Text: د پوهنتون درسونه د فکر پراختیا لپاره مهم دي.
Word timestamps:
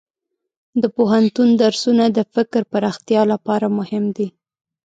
د 0.81 0.83
پوهنتون 0.95 1.49
درسونه 1.63 2.05
د 2.09 2.19
فکر 2.33 2.61
پراختیا 2.71 3.21
لپاره 3.33 3.65
مهم 3.77 4.05
دي. 4.17 4.27